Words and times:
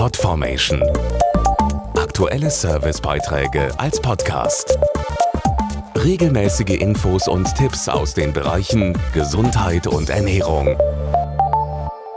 Podformation. 0.00 0.82
Aktuelle 1.94 2.50
Servicebeiträge 2.50 3.68
als 3.78 4.00
Podcast. 4.00 4.78
Regelmäßige 5.94 6.80
Infos 6.80 7.28
und 7.28 7.54
Tipps 7.54 7.86
aus 7.86 8.14
den 8.14 8.32
Bereichen 8.32 8.96
Gesundheit 9.12 9.86
und 9.86 10.08
Ernährung. 10.08 10.68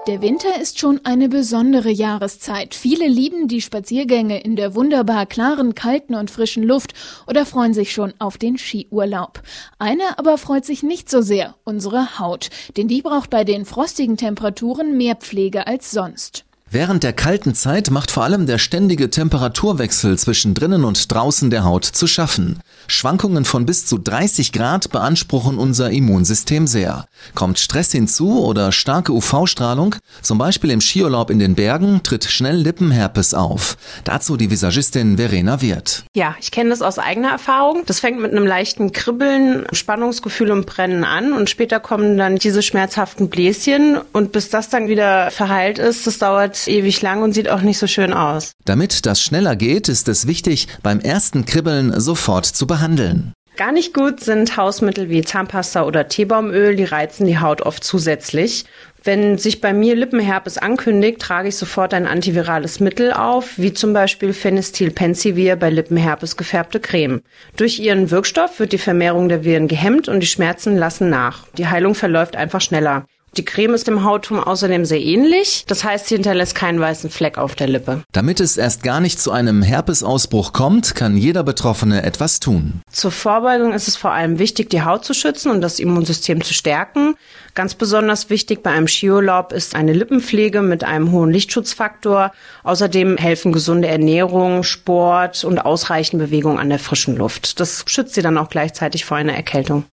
Der 0.08 0.22
Winter 0.22 0.62
ist 0.62 0.80
schon 0.80 1.02
eine 1.04 1.28
besondere 1.28 1.90
Jahreszeit. 1.90 2.74
Viele 2.74 3.10
lieben 3.10 3.50
die 3.50 3.60
Spaziergänge 3.60 4.40
in 4.40 4.56
der 4.56 4.76
wunderbar 4.76 5.26
klaren, 5.26 5.76
kalten 5.76 6.16
und 6.16 6.32
frischen 6.32 6.64
Luft 6.64 6.94
oder 7.28 7.46
freuen 7.46 7.74
sich 7.74 7.92
schon 7.92 8.14
auf 8.18 8.38
den 8.38 8.58
Skiurlaub. 8.58 9.42
Einer 9.78 10.18
aber 10.18 10.38
freut 10.38 10.64
sich 10.64 10.84
nicht 10.84 11.10
so 11.10 11.22
sehr, 11.22 11.56
unsere 11.66 12.18
Haut, 12.18 12.50
denn 12.78 12.88
die 12.88 13.02
braucht 13.02 13.30
bei 13.30 13.44
den 13.44 13.66
frostigen 13.66 14.16
Temperaturen 14.16 14.96
mehr 14.96 15.18
Pflege 15.18 15.68
als 15.68 15.92
sonst. 15.92 16.46
Während 16.74 17.04
der 17.04 17.14
kalten 17.14 17.54
Zeit 17.54 17.92
macht 17.92 18.10
vor 18.10 18.24
allem 18.24 18.48
der 18.48 18.58
ständige 18.58 19.12
Temperaturwechsel 19.12 20.18
zwischen 20.18 20.56
drinnen 20.56 20.86
und 20.86 21.14
draußen 21.14 21.52
der 21.52 21.66
Haut 21.66 21.86
zu 21.86 22.08
schaffen. 22.08 22.62
Schwankungen 22.88 23.46
von 23.46 23.68
bis 23.68 23.86
zu 23.86 24.00
30 24.00 24.52
Grad 24.52 24.90
beanspruchen 24.90 25.60
unser 25.60 25.92
Immunsystem 25.92 26.66
sehr. 26.66 27.06
Kommt 27.36 27.60
Stress 27.60 27.92
hinzu 27.92 28.44
oder 28.44 28.72
starke 28.72 29.14
UV-Strahlung, 29.14 29.98
zum 30.24 30.40
Beispiel 30.40 30.72
im 30.72 30.82
Skiurlaub 30.82 31.30
in 31.30 31.38
den 31.38 31.54
Bergen, 31.54 32.02
tritt 32.02 32.24
schnell 32.24 32.56
Lippenherpes 32.56 33.36
auf. 33.36 33.78
Dazu 34.04 34.36
die 34.36 34.50
Visagistin 34.50 35.18
Verena 35.18 35.62
Wirth. 35.62 36.06
Ja, 36.16 36.36
ich 36.42 36.50
kenne 36.50 36.72
das 36.72 36.82
aus 36.82 36.98
eigener 36.98 37.30
Erfahrung. 37.30 37.84
Das 37.86 38.00
fängt 38.00 38.20
mit 38.20 38.32
einem 38.32 38.48
leichten 38.48 38.92
Kribbeln, 38.92 39.68
Spannungsgefühl 39.74 40.50
und 40.50 40.66
Brennen 40.66 41.04
an 41.04 41.34
und 41.34 41.52
später 41.52 41.80
kommen 41.80 42.18
dann 42.18 42.38
diese 42.38 42.64
schmerzhaften 42.64 43.30
Bläschen 43.30 44.00
und 44.12 44.32
bis 44.32 44.50
das 44.50 44.70
dann 44.70 44.88
wieder 44.88 45.30
verheilt 45.30 45.78
ist, 45.78 46.08
das 46.08 46.18
dauert 46.18 46.63
ewig 46.68 47.02
lang 47.02 47.24
und 47.24 47.34
sieht 47.34 47.50
auch 47.50 47.62
nicht 47.62 47.78
so 47.78 47.88
schön 47.88 48.14
aus. 48.14 48.54
Damit 48.66 49.06
das 49.06 49.22
schneller 49.22 49.56
geht, 49.56 49.90
ist 49.90 50.08
es 50.08 50.28
wichtig, 50.28 50.68
beim 50.82 51.00
ersten 51.00 51.46
Kribbeln 51.46 52.00
sofort 52.00 52.46
zu 52.46 52.68
behandeln. 52.68 53.34
Gar 53.56 53.72
nicht 53.72 53.94
gut 53.94 54.20
sind 54.20 54.58
Hausmittel 54.58 55.10
wie 55.10 55.22
Zahnpasta 55.22 55.84
oder 55.84 56.08
Teebaumöl, 56.08 56.76
die 56.76 56.86
reizen 56.86 57.28
die 57.28 57.38
Haut 57.38 57.62
oft 57.62 57.84
zusätzlich. 57.84 58.66
Wenn 59.04 59.38
sich 59.38 59.60
bei 59.62 59.74
mir 59.74 59.96
Lippenherpes 59.96 60.58
ankündigt, 60.58 61.20
trage 61.20 61.50
ich 61.50 61.58
sofort 61.58 61.94
ein 61.94 62.08
antivirales 62.08 62.80
Mittel 62.80 63.12
auf, 63.12 63.58
wie 63.58 63.74
zum 63.74 63.92
Beispiel 63.94 64.32
Phenestilpensivir 64.34 65.58
bei 65.58 65.70
Lippenherpes 65.70 66.38
gefärbte 66.38 66.80
Creme. 66.80 67.22
Durch 67.58 67.80
ihren 67.80 68.12
Wirkstoff 68.12 68.60
wird 68.60 68.72
die 68.72 68.78
Vermehrung 68.78 69.28
der 69.28 69.44
Viren 69.44 69.68
gehemmt 69.68 70.08
und 70.08 70.22
die 70.22 70.28
Schmerzen 70.28 70.78
lassen 70.78 71.10
nach. 71.10 71.46
Die 71.58 71.68
Heilung 71.68 71.96
verläuft 71.96 72.38
einfach 72.38 72.62
schneller. 72.62 73.06
Die 73.36 73.46
Creme 73.46 73.74
ist 73.74 73.88
dem 73.88 74.04
Hautton 74.04 74.40
außerdem 74.40 74.86
sehr 74.86 75.02
ähnlich. 75.02 75.66
Das 75.68 75.84
heißt, 75.84 76.08
sie 76.08 76.16
hinterlässt 76.16 76.54
keinen 76.54 76.80
weißen 76.80 77.10
Fleck 77.10 77.40
auf 77.40 77.56
der 77.56 77.68
Lippe. 77.68 78.04
Damit 78.12 78.40
es 78.40 78.58
erst 78.58 78.84
gar 78.84 79.00
nicht 79.00 79.20
zu 79.20 79.32
einem 79.32 79.64
Herpesausbruch 79.64 80.54
kommt, 80.54 80.94
kann 80.94 81.18
jeder 81.18 81.44
Betroffene 81.44 82.04
etwas 82.04 82.40
tun. 82.40 82.82
Zur 82.92 83.12
Vorbeugung 83.12 83.74
ist 83.74 83.88
es 83.88 83.96
vor 83.96 84.12
allem 84.12 84.38
wichtig, 84.38 84.70
die 84.70 84.84
Haut 84.84 85.04
zu 85.04 85.16
schützen 85.16 85.52
und 85.52 85.62
das 85.62 85.80
Immunsystem 85.80 86.44
zu 86.44 86.54
stärken. 86.54 87.16
Ganz 87.56 87.74
besonders 87.74 88.30
wichtig 88.30 88.62
bei 88.62 88.70
einem 88.70 88.88
Skiurlaub 88.88 89.52
ist 89.52 89.76
eine 89.76 89.94
Lippenpflege 89.94 90.62
mit 90.62 90.84
einem 90.84 91.12
hohen 91.12 91.32
Lichtschutzfaktor. 91.32 92.32
Außerdem 92.64 93.18
helfen 93.18 93.52
gesunde 93.52 93.88
Ernährung, 93.88 94.62
Sport 94.62 95.44
und 95.44 95.60
ausreichend 95.60 96.22
Bewegung 96.22 96.60
an 96.60 96.70
der 96.70 96.80
frischen 96.80 97.16
Luft. 97.16 97.60
Das 97.60 97.84
schützt 97.88 98.14
sie 98.14 98.22
dann 98.22 98.38
auch 98.38 98.50
gleichzeitig 98.50 99.06
vor 99.06 99.18
einer 99.18 99.34
Erkältung. 99.34 99.86